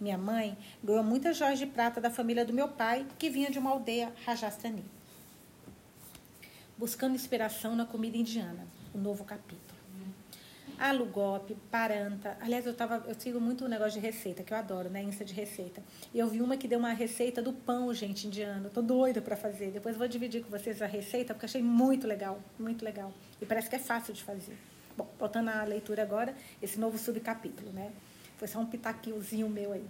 Minha 0.01 0.19
mãe 0.19 0.57
ganhou 0.83 1.03
muitas 1.03 1.37
joias 1.37 1.59
de 1.59 1.67
prata 1.67 2.01
da 2.01 2.11
família 2.11 2.45
do 2.45 2.53
meu 2.53 2.69
pai, 2.69 3.07
que 3.19 3.31
vinha 3.31 3.51
de 3.51 3.59
uma 3.59 3.71
aldeia 3.71 4.13
Rajasthani. 4.25 4.85
Buscando 6.77 7.15
inspiração 7.15 7.75
na 7.75 7.87
comida 7.87 8.17
indiana, 8.17 8.67
o 8.95 8.99
novo 8.99 9.25
capítulo. 9.25 9.77
Alugope, 10.79 11.57
paranta. 11.71 12.37
Aliás, 12.39 12.67
eu, 12.67 12.75
tava, 12.75 13.03
eu 13.09 13.15
sigo 13.19 13.41
muito 13.41 13.65
o 13.65 13.69
negócio 13.69 13.99
de 13.99 14.07
receita, 14.07 14.43
que 14.43 14.53
eu 14.53 14.59
adoro, 14.59 14.91
né? 14.91 15.03
Insta 15.03 15.25
de 15.25 15.33
receita. 15.33 15.83
E 16.13 16.19
eu 16.19 16.29
vi 16.29 16.43
uma 16.43 16.59
que 16.59 16.69
deu 16.69 16.79
uma 16.79 16.93
receita 16.93 17.41
do 17.41 17.51
pão, 17.51 17.93
gente, 17.95 18.27
indiano. 18.27 18.69
Tô 18.69 18.83
doida 18.83 19.23
para 19.23 19.37
fazer. 19.37 19.71
Depois 19.71 19.97
vou 19.97 20.07
dividir 20.07 20.45
com 20.45 20.51
vocês 20.51 20.83
a 20.83 20.87
receita, 20.87 21.33
porque 21.33 21.47
achei 21.47 21.63
muito 21.63 22.07
legal, 22.07 22.39
muito 22.59 22.85
legal. 22.85 23.11
E 23.41 23.47
parece 23.47 23.71
que 23.71 23.77
é 23.77 23.79
fácil 23.79 24.13
de 24.13 24.23
fazer. 24.23 24.59
Bom, 24.97 25.07
voltando 25.19 25.51
à 25.51 25.65
leitura 25.65 26.03
agora, 26.03 26.35
esse 26.63 26.79
novo 26.81 26.97
subcapítulo, 26.97 27.71
né? 27.73 27.93
Foi 28.39 28.49
só 28.49 28.59
um 28.59 28.67
pitaquinhozinho 28.67 29.49
meu 29.49 29.73
aí. 29.73 29.85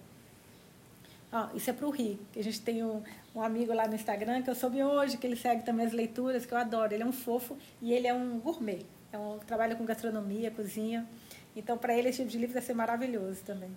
Ó, 1.32 1.48
isso 1.54 1.68
é 1.70 1.72
para 1.72 1.86
o 1.86 1.90
Ri, 1.90 2.18
que 2.32 2.38
a 2.38 2.44
gente 2.44 2.60
tem 2.60 2.84
um, 2.84 3.02
um, 3.34 3.42
amigo 3.42 3.72
lá 3.72 3.86
no 3.86 3.94
Instagram 3.94 4.42
que 4.42 4.50
eu 4.50 4.54
soube 4.54 4.82
hoje, 4.82 5.16
que 5.16 5.26
ele 5.26 5.36
segue 5.36 5.62
também 5.64 5.86
as 5.86 5.92
leituras, 5.92 6.46
que 6.46 6.52
eu 6.52 6.58
adoro. 6.58 6.94
Ele 6.94 7.02
é 7.02 7.06
um 7.06 7.12
fofo 7.12 7.56
e 7.82 7.92
ele 7.92 8.06
é 8.06 8.14
um 8.14 8.38
gourmet. 8.38 8.84
É 9.12 9.18
um, 9.18 9.38
trabalha 9.38 9.74
com 9.74 9.84
gastronomia, 9.84 10.50
cozinha. 10.50 11.06
Então, 11.54 11.76
para 11.76 11.94
ele, 11.94 12.08
esse 12.08 12.18
tipo 12.18 12.30
de 12.30 12.38
livro 12.38 12.54
vai 12.54 12.62
ser 12.62 12.74
maravilhoso 12.74 13.42
também. 13.44 13.76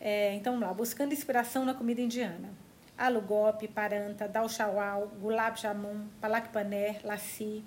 É, 0.00 0.34
então, 0.34 0.52
vamos 0.54 0.68
lá. 0.68 0.74
Buscando 0.74 1.12
inspiração 1.12 1.64
na 1.64 1.74
comida 1.74 2.00
indiana. 2.00 2.48
Alu 2.96 3.20
gopi, 3.20 3.68
paranta, 3.68 4.26
dal 4.26 4.48
chawal, 4.48 5.08
gulab 5.20 5.60
jamun, 5.60 6.06
palak 6.20 6.48
paner, 6.48 7.00
lassi, 7.04 7.62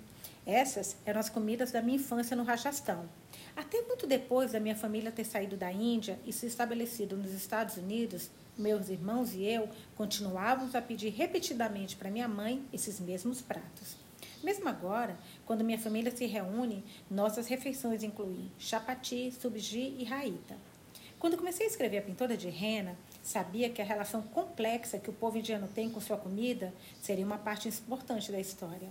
essas 0.46 0.96
eram 1.04 1.20
as 1.20 1.28
comidas 1.28 1.70
da 1.70 1.82
minha 1.82 1.96
infância 1.96 2.36
no 2.36 2.42
Rajastão. 2.42 3.08
Até 3.56 3.82
muito 3.82 4.06
depois 4.06 4.52
da 4.52 4.60
minha 4.60 4.76
família 4.76 5.12
ter 5.12 5.24
saído 5.24 5.56
da 5.56 5.70
Índia 5.70 6.18
e 6.24 6.32
se 6.32 6.46
estabelecido 6.46 7.16
nos 7.16 7.32
Estados 7.32 7.76
Unidos, 7.76 8.30
meus 8.56 8.88
irmãos 8.88 9.34
e 9.34 9.44
eu 9.44 9.68
continuávamos 9.96 10.74
a 10.74 10.82
pedir 10.82 11.10
repetidamente 11.10 11.96
para 11.96 12.10
minha 12.10 12.28
mãe 12.28 12.64
esses 12.72 13.00
mesmos 13.00 13.40
pratos. 13.40 13.96
Mesmo 14.42 14.68
agora, 14.68 15.18
quando 15.44 15.64
minha 15.64 15.78
família 15.78 16.14
se 16.14 16.24
reúne, 16.24 16.84
nossas 17.10 17.46
refeições 17.46 18.02
incluem 18.02 18.50
chapati, 18.58 19.30
subji 19.32 19.96
e 19.98 20.04
raita. 20.04 20.56
Quando 21.18 21.36
comecei 21.36 21.66
a 21.66 21.68
escrever 21.68 21.98
A 21.98 22.02
Pintora 22.02 22.34
de 22.34 22.48
Rena, 22.48 22.96
sabia 23.22 23.68
que 23.68 23.82
a 23.82 23.84
relação 23.84 24.22
complexa 24.22 24.98
que 24.98 25.10
o 25.10 25.12
povo 25.12 25.36
indiano 25.36 25.68
tem 25.68 25.90
com 25.90 26.00
sua 26.00 26.16
comida 26.16 26.72
seria 27.02 27.26
uma 27.26 27.36
parte 27.36 27.68
importante 27.68 28.32
da 28.32 28.40
história. 28.40 28.88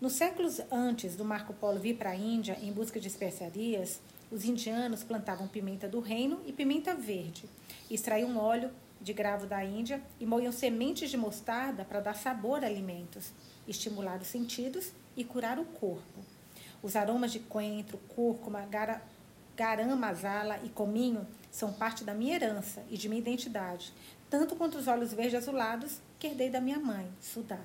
Nos 0.00 0.14
séculos 0.14 0.62
antes 0.72 1.14
do 1.14 1.26
Marco 1.26 1.52
Polo 1.52 1.78
vir 1.78 1.98
para 1.98 2.10
a 2.10 2.16
Índia 2.16 2.56
em 2.62 2.72
busca 2.72 2.98
de 2.98 3.06
especiarias, 3.06 4.00
os 4.30 4.46
indianos 4.46 5.04
plantavam 5.04 5.46
pimenta 5.46 5.86
do 5.86 6.00
reino 6.00 6.40
e 6.46 6.54
pimenta 6.54 6.94
verde, 6.94 7.44
extraíam 7.90 8.38
óleo 8.38 8.70
de 8.98 9.12
gravo 9.12 9.46
da 9.46 9.62
Índia 9.62 10.02
e 10.18 10.24
moíam 10.24 10.52
sementes 10.52 11.10
de 11.10 11.18
mostarda 11.18 11.84
para 11.84 12.00
dar 12.00 12.16
sabor 12.16 12.64
a 12.64 12.66
alimentos, 12.66 13.30
estimular 13.68 14.18
os 14.18 14.28
sentidos 14.28 14.90
e 15.14 15.22
curar 15.22 15.58
o 15.58 15.66
corpo. 15.66 16.24
Os 16.82 16.96
aromas 16.96 17.30
de 17.30 17.40
coentro, 17.40 17.98
cúrcuma, 18.08 18.62
gara, 18.62 19.02
garam, 19.54 19.94
masala 19.98 20.58
e 20.64 20.70
cominho 20.70 21.26
são 21.50 21.74
parte 21.74 22.04
da 22.04 22.14
minha 22.14 22.36
herança 22.36 22.82
e 22.88 22.96
de 22.96 23.06
minha 23.06 23.20
identidade, 23.20 23.92
tanto 24.30 24.56
quanto 24.56 24.78
os 24.78 24.88
olhos 24.88 25.12
verdes 25.12 25.34
azulados 25.34 26.00
que 26.18 26.26
herdei 26.26 26.48
da 26.48 26.58
minha 26.58 26.78
mãe, 26.78 27.06
Sudá. 27.20 27.60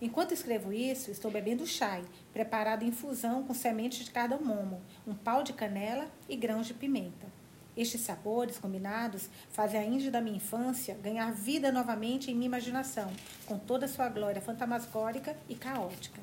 Enquanto 0.00 0.34
escrevo 0.34 0.72
isso, 0.74 1.10
estou 1.10 1.30
bebendo 1.30 1.66
chai, 1.66 2.04
preparado 2.32 2.82
em 2.82 2.88
infusão 2.88 3.42
com 3.42 3.54
sementes 3.54 4.04
de 4.04 4.10
cardamomo, 4.10 4.82
um 5.06 5.14
pau 5.14 5.42
de 5.42 5.54
canela 5.54 6.06
e 6.28 6.36
grãos 6.36 6.66
de 6.66 6.74
pimenta. 6.74 7.26
Estes 7.74 8.02
sabores 8.02 8.58
combinados 8.58 9.28
fazem 9.50 9.80
a 9.80 9.84
Índia 9.84 10.10
da 10.10 10.20
minha 10.20 10.36
infância 10.36 10.98
ganhar 11.02 11.32
vida 11.32 11.72
novamente 11.72 12.30
em 12.30 12.34
minha 12.34 12.46
imaginação, 12.46 13.10
com 13.46 13.58
toda 13.58 13.88
sua 13.88 14.08
glória 14.08 14.40
fantasmagórica 14.40 15.36
e 15.48 15.54
caótica. 15.54 16.20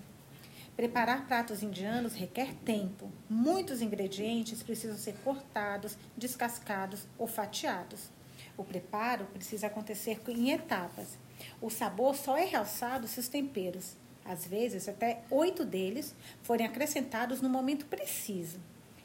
Preparar 0.75 1.27
pratos 1.27 1.61
indianos 1.61 2.15
requer 2.15 2.53
tempo. 2.65 3.11
Muitos 3.29 3.81
ingredientes 3.81 4.63
precisam 4.63 4.97
ser 4.97 5.15
cortados, 5.23 5.95
descascados 6.17 7.07
ou 7.17 7.27
fatiados. 7.27 8.09
O 8.57 8.63
preparo 8.63 9.25
precisa 9.25 9.67
acontecer 9.67 10.19
em 10.27 10.51
etapas. 10.51 11.17
O 11.62 11.69
sabor 11.69 12.15
só 12.15 12.38
é 12.38 12.45
realçado 12.45 13.07
se 13.07 13.19
os 13.19 13.27
temperos, 13.27 13.95
às 14.25 14.45
vezes 14.45 14.88
até 14.88 15.21
oito 15.29 15.65
deles, 15.65 16.15
forem 16.41 16.65
acrescentados 16.65 17.41
no 17.41 17.50
momento 17.50 17.85
preciso. 17.85 18.59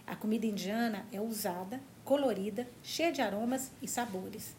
A 0.07 0.17
comida 0.17 0.47
indiana 0.47 1.07
é 1.13 1.21
usada, 1.21 1.81
colorida, 2.05 2.67
cheia 2.83 3.13
de 3.13 3.21
aromas 3.21 3.71
e 3.83 3.87
sabores. 3.87 4.57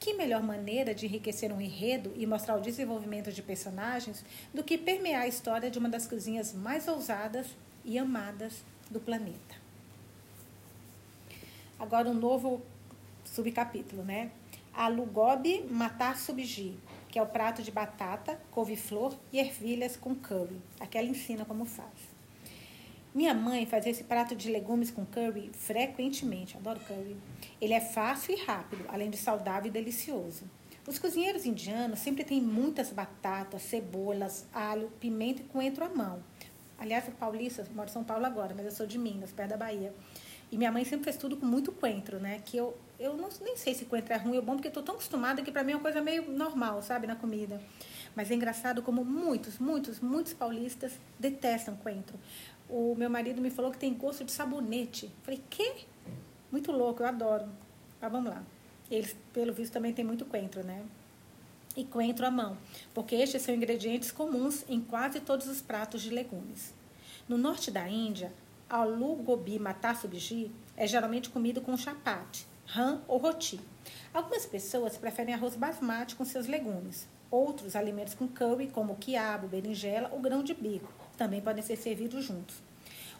Que 0.00 0.14
melhor 0.14 0.42
maneira 0.42 0.94
de 0.94 1.06
enriquecer 1.06 1.52
um 1.52 1.60
enredo 1.60 2.12
e 2.16 2.26
mostrar 2.26 2.56
o 2.56 2.60
desenvolvimento 2.60 3.32
de 3.32 3.42
personagens 3.42 4.24
do 4.54 4.62
que 4.62 4.78
permear 4.78 5.22
a 5.22 5.28
história 5.28 5.70
de 5.70 5.78
uma 5.78 5.88
das 5.88 6.06
cozinhas 6.06 6.54
mais 6.54 6.86
ousadas 6.88 7.48
e 7.84 7.98
amadas 7.98 8.64
do 8.90 9.00
planeta? 9.00 9.56
Agora 11.78 12.08
um 12.08 12.14
novo 12.14 12.62
subcapítulo, 13.24 14.04
né? 14.04 14.30
Alugobi 14.72 15.64
matar 15.70 16.16
subji, 16.16 16.76
que 17.18 17.20
é 17.20 17.24
o 17.24 17.26
prato 17.26 17.64
de 17.64 17.72
batata, 17.72 18.40
couve-flor 18.52 19.12
e 19.32 19.40
ervilhas 19.40 19.96
com 19.96 20.14
curry. 20.14 20.62
Aqui 20.78 20.96
ela 20.96 21.08
ensina 21.08 21.44
como 21.44 21.64
faz. 21.64 21.88
Minha 23.12 23.34
mãe 23.34 23.66
fazia 23.66 23.90
esse 23.90 24.04
prato 24.04 24.36
de 24.36 24.48
legumes 24.48 24.92
com 24.92 25.04
curry 25.04 25.50
frequentemente. 25.52 26.56
Adoro 26.56 26.78
curry. 26.78 27.16
Ele 27.60 27.74
é 27.74 27.80
fácil 27.80 28.36
e 28.36 28.44
rápido, 28.44 28.84
além 28.86 29.10
de 29.10 29.16
saudável 29.16 29.66
e 29.66 29.72
delicioso. 29.72 30.44
Os 30.86 30.96
cozinheiros 30.96 31.44
indianos 31.44 31.98
sempre 31.98 32.22
têm 32.22 32.40
muitas 32.40 32.92
batatas, 32.92 33.62
cebolas, 33.62 34.46
alho, 34.52 34.88
pimenta 35.00 35.42
e 35.42 35.44
coentro 35.46 35.84
à 35.84 35.88
mão. 35.88 36.22
Aliás, 36.78 37.08
o 37.08 37.10
paulista, 37.10 37.66
moro 37.74 37.90
em 37.90 37.92
São 37.92 38.04
Paulo 38.04 38.26
agora, 38.26 38.54
mas 38.54 38.64
eu 38.64 38.70
sou 38.70 38.86
de 38.86 38.96
Minas, 38.96 39.32
perto 39.32 39.50
da 39.50 39.56
Bahia. 39.56 39.92
E 40.52 40.56
minha 40.56 40.70
mãe 40.70 40.84
sempre 40.84 41.02
fez 41.02 41.16
tudo 41.16 41.36
com 41.36 41.44
muito 41.44 41.72
coentro, 41.72 42.20
né? 42.20 42.40
Que 42.44 42.58
eu, 42.58 42.78
eu 42.98 43.16
não, 43.16 43.28
nem 43.40 43.56
sei 43.56 43.74
se 43.74 43.84
coentro 43.84 44.12
é 44.12 44.16
ruim 44.16 44.36
ou 44.36 44.42
bom, 44.42 44.54
porque 44.54 44.70
tô 44.70 44.82
tão 44.82 44.96
acostumada 44.96 45.40
que 45.42 45.52
para 45.52 45.62
mim 45.62 45.72
é 45.72 45.76
uma 45.76 45.82
coisa 45.82 46.00
meio 46.00 46.30
normal, 46.30 46.82
sabe, 46.82 47.06
na 47.06 47.14
comida. 47.14 47.62
Mas 48.16 48.30
é 48.30 48.34
engraçado 48.34 48.82
como 48.82 49.04
muitos, 49.04 49.58
muitos, 49.58 50.00
muitos 50.00 50.34
paulistas 50.34 50.92
detestam 51.18 51.76
coentro. 51.76 52.18
O 52.68 52.94
meu 52.96 53.08
marido 53.08 53.40
me 53.40 53.50
falou 53.50 53.70
que 53.70 53.78
tem 53.78 53.94
gosto 53.94 54.24
de 54.24 54.32
sabonete. 54.32 55.10
Falei, 55.22 55.40
quê? 55.48 55.84
Muito 56.50 56.72
louco, 56.72 57.02
eu 57.02 57.06
adoro. 57.06 57.48
Mas 58.00 58.10
vamos 58.12 58.30
lá. 58.30 58.42
Eles, 58.90 59.14
pelo 59.32 59.52
visto, 59.52 59.72
também 59.72 59.92
tem 59.92 60.04
muito 60.04 60.24
coentro, 60.24 60.64
né? 60.64 60.82
E 61.76 61.84
coentro 61.84 62.26
à 62.26 62.30
mão, 62.30 62.58
porque 62.92 63.14
estes 63.14 63.42
são 63.42 63.54
ingredientes 63.54 64.10
comuns 64.10 64.64
em 64.68 64.80
quase 64.80 65.20
todos 65.20 65.46
os 65.46 65.60
pratos 65.60 66.02
de 66.02 66.10
legumes. 66.10 66.74
No 67.28 67.38
norte 67.38 67.70
da 67.70 67.88
Índia, 67.88 68.32
alu 68.68 69.14
gobi 69.16 69.58
matar 69.58 69.94
subji 69.94 70.50
é 70.76 70.86
geralmente 70.86 71.30
comido 71.30 71.60
com 71.60 71.76
chapati, 71.76 72.46
rã 72.68 73.00
ou 73.08 73.16
roti. 73.16 73.58
Algumas 74.12 74.44
pessoas 74.44 74.98
preferem 74.98 75.32
arroz 75.32 75.56
basmati 75.56 76.14
com 76.14 76.24
seus 76.24 76.46
legumes. 76.46 77.08
Outros 77.30 77.74
alimentos 77.74 78.14
com 78.14 78.28
curry, 78.28 78.68
como 78.68 78.96
quiabo, 78.96 79.48
berinjela 79.48 80.10
ou 80.12 80.20
grão 80.20 80.42
de 80.42 80.52
bico, 80.52 80.92
também 81.16 81.40
podem 81.40 81.62
ser 81.62 81.76
servidos 81.76 82.24
juntos. 82.24 82.56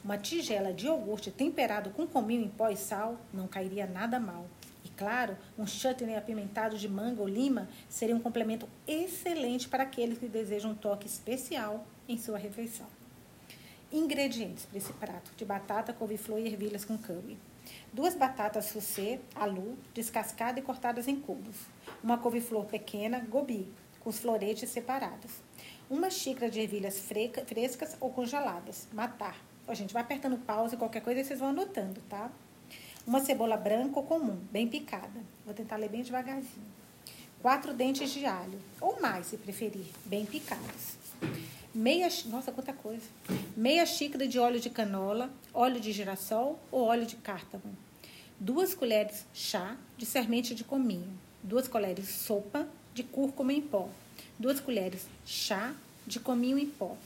Uma 0.04 0.18
tigela 0.18 0.72
de 0.72 0.86
iogurte 0.86 1.30
temperado 1.30 1.90
com 1.90 2.06
cominho 2.06 2.44
em 2.44 2.48
pó 2.48 2.68
e 2.68 2.76
sal 2.76 3.18
não 3.32 3.48
cairia 3.48 3.86
nada 3.86 4.20
mal. 4.20 4.46
E 4.84 4.90
claro, 4.90 5.36
um 5.58 5.66
chutney 5.66 6.14
apimentado 6.14 6.76
de 6.76 6.88
manga 6.88 7.22
ou 7.22 7.28
lima 7.28 7.68
seria 7.88 8.14
um 8.14 8.20
complemento 8.20 8.68
excelente 8.86 9.66
para 9.66 9.82
aqueles 9.82 10.18
que 10.18 10.28
desejam 10.28 10.72
um 10.72 10.74
toque 10.74 11.06
especial 11.06 11.86
em 12.06 12.18
sua 12.18 12.36
refeição. 12.36 12.86
Ingredientes 13.90 14.66
para 14.66 14.78
esse 14.78 14.92
prato 14.92 15.32
de 15.36 15.44
batata, 15.46 15.94
couve-flor 15.94 16.38
e 16.38 16.46
ervilhas 16.48 16.84
com 16.84 16.98
curry. 16.98 17.38
Duas 17.92 18.14
batatas 18.14 18.70
fussê, 18.70 19.20
alu, 19.34 19.76
descascadas 19.94 20.62
e 20.62 20.66
cortadas 20.66 21.08
em 21.08 21.16
cubos. 21.16 21.56
Uma 22.02 22.18
couve-flor 22.18 22.64
pequena, 22.66 23.20
gobi, 23.20 23.68
com 24.00 24.10
os 24.10 24.18
floretes 24.18 24.70
separados. 24.70 25.32
Uma 25.90 26.10
xícara 26.10 26.50
de 26.50 26.60
ervilhas 26.60 26.98
frescas 26.98 27.96
ou 28.00 28.10
congeladas, 28.10 28.86
matar, 28.92 29.36
Ó, 29.68 29.74
gente, 29.74 29.92
vai 29.92 30.02
apertando 30.02 30.38
pausa, 30.38 30.78
qualquer 30.78 31.02
coisa 31.02 31.22
vocês 31.22 31.38
vão 31.38 31.50
anotando, 31.50 32.00
tá? 32.08 32.30
Uma 33.06 33.20
cebola 33.20 33.54
branca 33.54 34.00
ou 34.00 34.06
comum, 34.06 34.38
bem 34.50 34.66
picada. 34.66 35.20
Vou 35.44 35.52
tentar 35.52 35.76
ler 35.76 35.90
bem 35.90 36.02
devagarzinho. 36.02 36.66
Quatro 37.42 37.74
dentes 37.74 38.10
de 38.10 38.24
alho, 38.24 38.58
ou 38.80 38.98
mais, 38.98 39.26
se 39.26 39.36
preferir, 39.36 39.84
bem 40.06 40.24
picados. 40.24 40.96
Meia, 41.78 42.08
nossa, 42.26 42.50
quanta 42.50 42.72
coisa. 42.72 43.04
Meia 43.56 43.86
xícara 43.86 44.26
de 44.26 44.36
óleo 44.36 44.58
de 44.58 44.68
canola, 44.68 45.30
óleo 45.54 45.80
de 45.80 45.92
girassol 45.92 46.58
ou 46.72 46.82
óleo 46.82 47.06
de 47.06 47.14
cártamo. 47.14 47.72
Duas 48.40 48.74
colheres 48.74 49.24
chá 49.32 49.76
de 49.96 50.04
semente 50.04 50.56
de 50.56 50.64
cominho. 50.64 51.08
Duas 51.40 51.68
colheres 51.68 52.08
sopa 52.08 52.68
de 52.92 53.04
cúrcuma 53.04 53.52
em 53.52 53.60
pó. 53.60 53.88
Duas 54.36 54.58
colheres 54.58 55.06
chá 55.24 55.72
de 56.04 56.18
cominho 56.18 56.58
em 56.58 56.66
pó 56.66 56.96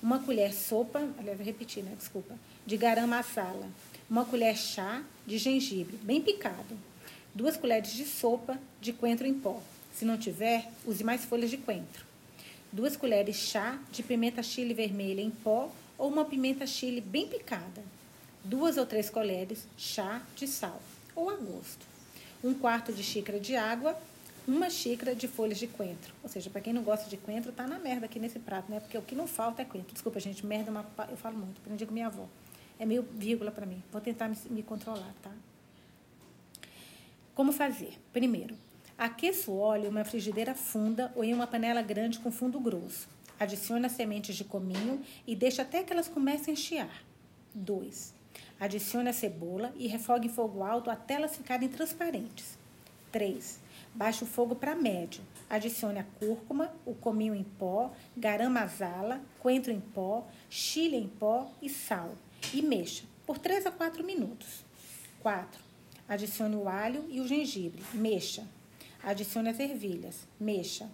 uma 0.00 0.20
colher 0.20 0.54
sopa, 0.54 1.00
aliás, 1.18 1.36
vou 1.36 1.44
repetir, 1.44 1.82
né? 1.82 1.92
Desculpa, 1.98 2.34
de 2.64 2.76
garam 2.76 3.08
masala, 3.08 3.68
uma 4.08 4.24
colher 4.24 4.56
chá 4.56 5.02
de 5.26 5.38
gengibre, 5.38 5.96
bem 6.02 6.20
picado, 6.20 6.78
duas 7.34 7.56
colheres 7.56 7.92
de 7.92 8.04
sopa 8.04 8.56
de 8.80 8.92
coentro 8.92 9.26
em 9.26 9.34
pó. 9.34 9.60
Se 9.92 10.04
não 10.04 10.16
tiver, 10.16 10.70
use 10.86 11.02
mais 11.02 11.24
folhas 11.24 11.50
de 11.50 11.56
coentro. 11.58 12.09
Duas 12.72 12.96
colheres 12.96 13.36
chá 13.36 13.78
de 13.90 14.02
pimenta 14.02 14.42
chile 14.42 14.74
vermelha 14.74 15.20
em 15.20 15.30
pó 15.30 15.70
ou 15.98 16.08
uma 16.08 16.24
pimenta 16.24 16.66
chile 16.66 17.00
bem 17.00 17.26
picada. 17.26 17.82
Duas 18.44 18.76
ou 18.76 18.86
três 18.86 19.10
colheres 19.10 19.66
chá 19.76 20.22
de 20.36 20.46
sal 20.46 20.80
ou 21.14 21.30
a 21.30 21.36
gosto. 21.36 21.86
Um 22.42 22.54
quarto 22.54 22.92
de 22.92 23.02
xícara 23.02 23.38
de 23.38 23.56
água 23.56 23.96
uma 24.46 24.70
xícara 24.70 25.14
de 25.14 25.28
folhas 25.28 25.58
de 25.58 25.66
coentro. 25.66 26.12
Ou 26.22 26.28
seja, 26.28 26.50
para 26.50 26.60
quem 26.60 26.72
não 26.72 26.82
gosta 26.82 27.08
de 27.08 27.16
coentro, 27.16 27.52
tá 27.52 27.66
na 27.66 27.78
merda 27.78 28.06
aqui 28.06 28.18
nesse 28.18 28.38
prato, 28.38 28.70
né? 28.70 28.80
Porque 28.80 28.96
o 28.96 29.02
que 29.02 29.14
não 29.14 29.26
falta 29.26 29.62
é 29.62 29.64
coentro. 29.64 29.92
Desculpa, 29.92 30.18
gente, 30.18 30.44
merda 30.44 30.70
é 30.70 30.72
uma, 30.72 30.86
eu 31.08 31.16
falo 31.16 31.36
muito, 31.36 31.60
aprendi 31.60 31.86
com 31.86 31.92
minha 31.92 32.06
avó. 32.06 32.26
É 32.78 32.86
meio 32.86 33.02
vírgula 33.02 33.50
para 33.50 33.66
mim. 33.66 33.82
Vou 33.92 34.00
tentar 34.00 34.28
me, 34.28 34.36
me 34.48 34.62
controlar, 34.62 35.14
tá? 35.22 35.30
Como 37.34 37.52
fazer? 37.52 37.98
Primeiro, 38.12 38.56
aqueça 39.00 39.50
o 39.50 39.58
óleo 39.58 39.86
em 39.86 39.88
uma 39.88 40.04
frigideira 40.04 40.54
funda 40.54 41.10
ou 41.16 41.24
em 41.24 41.32
uma 41.32 41.46
panela 41.46 41.80
grande 41.80 42.18
com 42.18 42.30
fundo 42.30 42.60
grosso. 42.60 43.08
Adicione 43.38 43.86
as 43.86 43.92
sementes 43.92 44.36
de 44.36 44.44
cominho 44.44 45.00
e 45.26 45.34
deixe 45.34 45.62
até 45.62 45.82
que 45.82 45.90
elas 45.90 46.06
comecem 46.06 46.52
a 46.52 46.56
chiar. 46.56 47.02
2. 47.54 48.12
Adicione 48.60 49.08
a 49.08 49.12
cebola 49.14 49.72
e 49.78 49.86
refogue 49.86 50.26
em 50.26 50.30
fogo 50.30 50.62
alto 50.62 50.90
até 50.90 51.14
elas 51.14 51.34
ficarem 51.34 51.70
transparentes. 51.70 52.58
3. 53.10 53.58
Baixe 53.94 54.22
o 54.22 54.26
fogo 54.26 54.54
para 54.54 54.76
médio. 54.76 55.22
Adicione 55.48 55.98
a 55.98 56.04
cúrcuma, 56.04 56.70
o 56.84 56.94
cominho 56.94 57.34
em 57.34 57.42
pó, 57.42 57.90
garam 58.14 58.50
masala, 58.50 59.22
coentro 59.38 59.72
em 59.72 59.80
pó, 59.80 60.28
chile 60.50 60.96
em 60.96 61.08
pó 61.08 61.50
e 61.62 61.70
sal. 61.70 62.14
E 62.52 62.60
mexa 62.60 63.04
por 63.26 63.38
3 63.38 63.64
a 63.64 63.70
4 63.70 64.04
minutos. 64.04 64.62
4. 65.22 65.58
Adicione 66.06 66.56
o 66.56 66.68
alho 66.68 67.06
e 67.08 67.18
o 67.18 67.26
gengibre. 67.26 67.82
Mexa. 67.94 68.46
Adicione 69.02 69.48
as 69.48 69.58
ervilhas. 69.58 70.28
Mexa. 70.38 70.88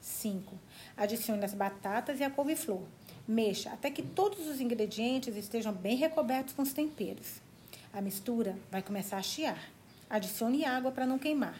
5. 0.00 0.54
Adicione 0.96 1.44
as 1.44 1.54
batatas 1.54 2.20
e 2.20 2.24
a 2.24 2.30
couve-flor. 2.30 2.82
Mexa 3.26 3.70
até 3.70 3.90
que 3.90 4.02
todos 4.02 4.46
os 4.46 4.60
ingredientes 4.60 5.34
estejam 5.36 5.72
bem 5.72 5.96
recobertos 5.96 6.54
com 6.54 6.62
os 6.62 6.72
temperos. 6.72 7.40
A 7.92 8.00
mistura 8.00 8.56
vai 8.70 8.82
começar 8.82 9.16
a 9.16 9.22
chiar. 9.22 9.70
Adicione 10.08 10.64
água 10.64 10.92
para 10.92 11.06
não 11.06 11.18
queimar. 11.18 11.58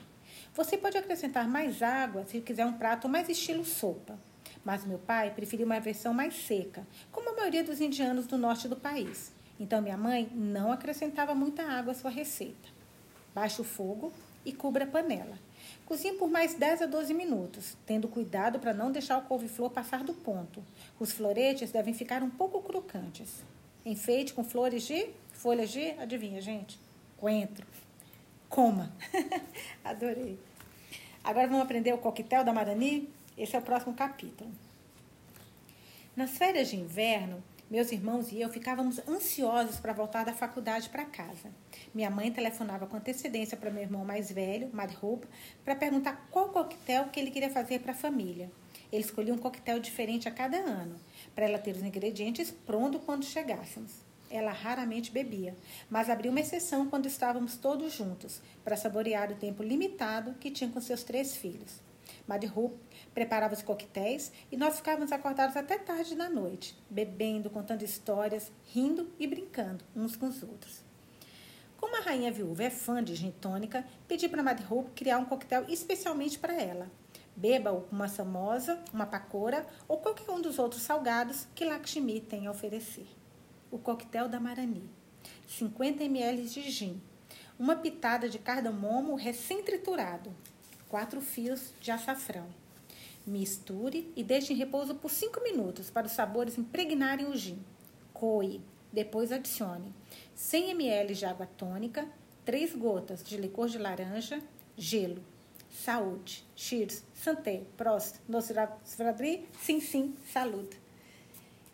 Você 0.55 0.77
pode 0.77 0.97
acrescentar 0.97 1.49
mais 1.49 1.83
água 1.83 2.25
se 2.27 2.41
quiser 2.41 2.67
um 2.67 2.75
prato 2.75 3.09
mais 3.09 3.29
estilo 3.29 3.65
sopa. 3.65 4.19
Mas 4.65 4.85
meu 4.85 4.99
pai 4.99 5.31
preferiu 5.31 5.67
uma 5.67 5.81
versão 5.81 6.13
mais 6.13 6.35
seca, 6.35 6.87
como 7.11 7.31
a 7.31 7.37
maioria 7.37 7.65
dos 7.65 7.81
indianos 7.81 8.27
do 8.27 8.37
norte 8.37 8.69
do 8.69 8.77
país. 8.77 9.33
Então 9.59 9.81
minha 9.81 9.97
mãe 9.97 10.29
não 10.35 10.71
acrescentava 10.71 11.35
muita 11.35 11.63
água 11.63 11.93
à 11.93 11.95
sua 11.95 12.11
receita. 12.11 12.69
Baixe 13.35 13.61
o 13.61 13.65
fogo 13.65 14.13
e 14.47 14.53
cubra 14.53 14.85
a 14.85 14.89
panela. 14.89 15.39
Cozinhe 15.85 16.17
por 16.17 16.31
mais 16.31 16.55
10 16.55 16.83
a 16.83 16.87
12 16.87 17.13
minutos, 17.13 17.77
tendo 17.85 18.09
cuidado 18.09 18.59
para 18.59 18.73
não 18.73 18.91
deixar 18.91 19.19
o 19.19 19.23
couve-flor 19.23 19.71
passar 19.71 20.03
do 20.03 20.15
ponto. 20.15 20.65
Os 20.99 21.13
floretes 21.13 21.71
devem 21.71 21.93
ficar 21.93 22.23
um 22.23 22.31
pouco 22.31 22.63
crocantes. 22.63 23.45
Enfeite 23.85 24.33
com 24.33 24.43
flores 24.43 24.87
de 24.87 25.11
Folhas 25.37 25.71
de, 25.71 25.91
adivinha, 26.01 26.41
gente? 26.41 26.79
Coentro. 27.19 27.67
Coma. 28.49 28.91
Adorei. 29.85 30.39
Agora 31.23 31.47
vamos 31.47 31.63
aprender 31.63 31.93
o 31.93 31.99
coquetel 31.99 32.43
da 32.43 32.55
Marani? 32.55 33.09
Esse 33.37 33.55
é 33.55 33.59
o 33.59 33.63
próximo 33.63 33.95
capítulo. 33.95 34.51
Nas 36.17 36.31
férias 36.31 36.69
de 36.69 36.77
inverno, 36.77 37.43
meus 37.69 37.91
irmãos 37.91 38.31
e 38.31 38.41
eu 38.41 38.49
ficávamos 38.49 39.01
ansiosos 39.09 39.81
para 39.81 39.93
voltar 39.93 40.25
da 40.25 40.33
faculdade 40.33 40.89
para 40.89 41.05
casa. 41.05 41.51
Minha 41.93 42.09
mãe 42.09 42.31
telefonava 42.31 42.87
com 42.87 42.97
antecedência 42.97 43.57
para 43.57 43.73
meu 43.73 43.83
irmão 43.83 44.05
mais 44.05 44.31
velho, 44.31 44.71
Madhope, 44.73 45.27
para 45.65 45.75
perguntar 45.75 46.29
qual 46.31 46.51
coquetel 46.51 47.09
que 47.09 47.19
ele 47.19 47.31
queria 47.31 47.51
fazer 47.51 47.81
para 47.81 47.91
a 47.91 47.97
família. 47.97 48.51
Ele 48.93 49.03
escolhia 49.03 49.35
um 49.35 49.39
coquetel 49.39 49.81
diferente 49.81 50.29
a 50.29 50.31
cada 50.31 50.59
ano, 50.59 50.95
para 51.35 51.45
ela 51.45 51.59
ter 51.59 51.75
os 51.75 51.83
ingredientes 51.83 52.53
prontos 52.53 53.03
quando 53.05 53.25
chegássemos. 53.25 53.93
Ela 54.31 54.53
raramente 54.53 55.11
bebia, 55.11 55.57
mas 55.91 56.09
abriu 56.09 56.31
uma 56.31 56.41
exceção 56.41 56.89
quando 56.89 57.07
estávamos 57.07 57.57
todos 57.57 57.93
juntos, 57.93 58.41
para 58.63 58.77
saborear 58.77 59.33
o 59.33 59.37
tempo 59.37 59.63
limitado 59.63 60.35
que 60.35 60.53
tinha 60.53 60.71
com 60.71 60.81
seus 60.81 61.03
três 61.03 61.37
filhos. 61.37 61.86
Madhope 62.27 62.77
preparava 63.15 63.55
os 63.55 63.63
coquetéis 63.63 64.33
e 64.51 64.57
nós 64.57 64.77
ficávamos 64.77 65.13
acordados 65.13 65.57
até 65.57 65.79
tarde 65.79 66.15
da 66.15 66.29
noite, 66.29 66.77
bebendo, 66.89 67.51
contando 67.51 67.83
histórias, 67.83 68.51
rindo 68.65 69.11
e 69.19 69.27
brincando 69.27 69.85
uns 69.95 70.17
com 70.17 70.27
os 70.27 70.43
outros. 70.43 70.85
Como 71.77 71.97
a 71.97 72.01
rainha 72.01 72.33
viúva 72.33 72.65
é 72.65 72.71
fã 72.71 73.05
de 73.05 73.15
gin 73.15 73.31
tônica, 73.31 73.85
pedi 74.09 74.29
para 74.29 74.43
Mad 74.43 74.61
Hope 74.69 74.91
criar 74.93 75.19
um 75.19 75.25
coquetel 75.25 75.65
especialmente 75.69 76.39
para 76.39 76.61
ela. 76.61 76.91
Beba-o 77.37 77.83
com 77.83 77.95
uma 77.95 78.09
samosa, 78.09 78.83
uma 78.93 79.05
pacora 79.05 79.67
ou 79.87 79.99
qualquer 79.99 80.31
um 80.31 80.41
dos 80.41 80.59
outros 80.59 80.83
salgados 80.83 81.47
que 81.55 81.67
Lakshmi 81.67 82.21
tem 82.21 82.47
a 82.47 82.51
oferecer. 82.51 83.07
O 83.71 83.79
coquetel 83.79 84.27
da 84.27 84.41
Marani. 84.41 84.89
50 85.47 86.03
ml 86.05 86.49
de 86.49 86.71
gin. 86.71 87.01
Uma 87.59 87.77
pitada 87.77 88.29
de 88.29 88.39
cardamomo 88.39 89.15
recém-triturado. 89.15 90.35
Quatro 90.89 91.21
fios 91.21 91.73
de 91.81 91.91
açafrão 91.91 92.47
Misture 93.27 94.13
e 94.15 94.23
deixe 94.23 94.53
em 94.53 94.57
repouso 94.57 94.95
por 94.95 95.11
5 95.11 95.43
minutos 95.43 95.91
para 95.91 96.07
os 96.07 96.13
sabores 96.13 96.57
impregnarem 96.57 97.27
o 97.27 97.37
gin. 97.37 97.59
Coe. 98.13 98.61
Depois 98.93 99.33
adicione 99.33 99.93
100 100.37 100.71
ml 100.71 101.13
de 101.13 101.27
água 101.27 101.47
tônica, 101.47 102.09
3 102.45 102.77
gotas 102.77 103.25
de 103.25 103.37
licor 103.37 103.69
de 103.69 103.79
laranja, 103.79 104.41
gelo. 104.77 105.23
Saúde. 105.69 106.45
Cheers. 106.55 107.03
Santé. 107.13 107.65
Prost. 107.77 108.21
Nosradri. 108.29 109.49
Sim, 109.61 109.81
sim. 109.81 110.15
Saúde. 110.33 110.81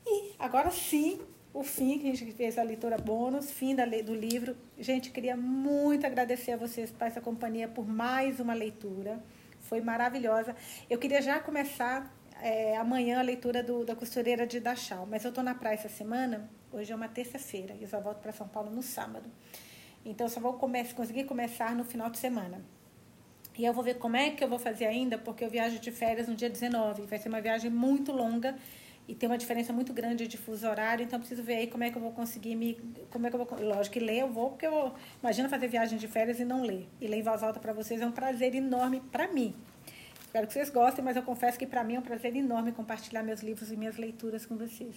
E 0.07 0.33
agora 0.38 0.71
sim, 0.71 1.21
o 1.52 1.62
fim, 1.62 1.99
que 1.99 2.11
a 2.11 2.14
gente 2.14 2.32
fez 2.32 2.59
a 2.59 2.62
leitura 2.62 2.97
bônus, 2.97 3.50
fim 3.50 3.75
da, 3.75 3.85
do 3.85 4.14
livro. 4.14 4.56
Gente, 4.78 5.11
queria 5.11 5.37
muito 5.37 6.06
agradecer 6.06 6.52
a 6.52 6.56
vocês 6.56 6.90
por 6.90 7.06
essa 7.06 7.21
companhia, 7.21 7.68
por 7.68 7.87
mais 7.87 8.40
uma 8.40 8.54
leitura 8.54 9.23
foi 9.62 9.80
maravilhosa. 9.80 10.54
Eu 10.90 10.99
queria 10.99 11.23
já 11.23 11.40
começar 11.40 12.14
é, 12.42 12.76
amanhã 12.76 13.21
a 13.21 13.23
leitura 13.23 13.62
do, 13.62 13.85
da 13.85 13.94
costureira 13.94 14.47
de 14.47 14.61
Dachau, 14.61 15.06
mas 15.06 15.25
eu 15.25 15.30
estou 15.30 15.42
na 15.42 15.54
praia 15.54 15.75
essa 15.75 15.88
semana, 15.88 16.50
hoje 16.71 16.92
é 16.92 16.94
uma 16.94 17.09
terça-feira, 17.09 17.75
e 17.78 17.82
eu 17.82 17.88
só 17.88 18.00
volto 18.00 18.18
para 18.18 18.32
São 18.32 18.49
Paulo 18.49 18.71
no 18.71 18.82
sábado. 18.82 19.30
Então, 20.04 20.26
eu 20.26 20.30
só 20.30 20.40
vou 20.40 20.54
conseguir 20.54 21.25
começar 21.25 21.75
no 21.76 21.85
final 21.85 22.11
de 22.11 22.18
semana. 22.18 22.61
E 23.56 23.64
eu 23.64 23.73
vou 23.73 23.85
ver 23.85 23.99
como 23.99 24.16
é 24.16 24.30
que 24.30 24.42
eu 24.42 24.49
vou 24.49 24.59
fazer 24.59 24.87
ainda, 24.87 25.16
porque 25.16 25.44
eu 25.44 25.50
viajo 25.50 25.78
de 25.78 25.92
férias 25.92 26.26
no 26.26 26.35
dia 26.35 26.50
19. 26.50 27.06
Vai 27.06 27.18
ser 27.18 27.28
uma 27.28 27.40
viagem 27.40 27.71
muito 27.71 28.11
longa 28.11 28.56
e 29.09 29.14
tem 29.14 29.28
uma 29.28 29.37
diferença 29.37 29.73
muito 29.73 29.92
grande 29.92 30.28
de 30.28 30.38
fuso 30.38 30.66
horário, 30.68 31.04
então 31.04 31.18
preciso 31.18 31.42
ver 31.42 31.56
aí 31.56 31.66
como 31.66 31.82
é 31.82 31.90
que 31.90 31.97
eu 31.97 32.02
vou 32.02 32.12
conseguir 32.12 32.54
me. 32.54 32.78
Como 33.11 33.26
é 33.26 33.30
que 33.30 33.37
eu 33.37 33.44
vou. 33.44 33.61
Lógico 33.61 33.94
que 33.94 34.00
ler 34.00 34.21
eu 34.21 34.28
vou, 34.28 34.50
porque 34.50 34.66
eu. 34.66 34.94
Imagina 35.21 35.49
fazer 35.49 35.66
viagem 35.68 35.99
de 35.99 36.06
férias 36.06 36.38
e 36.38 36.44
não 36.44 36.62
ler. 36.62 36.88
E 37.00 37.06
ler 37.06 37.18
em 37.18 37.23
voz 37.23 37.42
alta 37.42 37.59
para 37.59 37.73
vocês 37.73 38.00
é 38.00 38.06
um 38.06 38.12
prazer 38.12 38.54
enorme 38.54 39.00
para 39.11 39.26
mim. 39.28 39.54
Espero 40.21 40.47
que 40.47 40.52
vocês 40.52 40.71
gostem, 40.71 41.04
mas 41.04 41.17
eu 41.17 41.23
confesso 41.23 41.58
que 41.58 41.67
para 41.67 41.84
mim 41.84 41.97
é 41.97 41.99
um 41.99 42.02
prazer 42.02 42.34
enorme 42.34 42.73
compartilhar 42.73 43.23
meus 43.23 43.43
livros 43.43 43.71
e 43.71 43.76
minhas 43.76 43.97
leituras 43.99 44.47
com 44.47 44.56
vocês. 44.56 44.95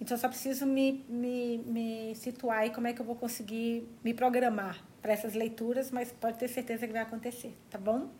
Então, 0.00 0.16
eu 0.16 0.20
só 0.20 0.28
preciso 0.28 0.64
me, 0.64 1.04
me, 1.08 1.58
me 1.58 2.14
situar 2.14 2.60
aí 2.60 2.70
como 2.70 2.86
é 2.86 2.92
que 2.92 3.00
eu 3.00 3.04
vou 3.04 3.16
conseguir 3.16 3.86
me 4.02 4.14
programar 4.14 4.82
para 5.02 5.12
essas 5.12 5.34
leituras, 5.34 5.90
mas 5.90 6.12
pode 6.12 6.38
ter 6.38 6.48
certeza 6.48 6.86
que 6.86 6.92
vai 6.92 7.02
acontecer, 7.02 7.52
tá 7.68 7.76
bom? 7.76 8.10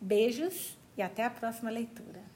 Beijos 0.00 0.78
e 0.96 1.02
até 1.02 1.24
a 1.24 1.30
próxima 1.30 1.70
leitura. 1.70 2.31